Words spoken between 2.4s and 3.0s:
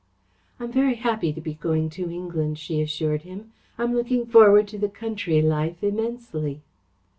she